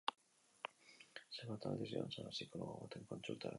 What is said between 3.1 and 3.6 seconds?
kontsultara?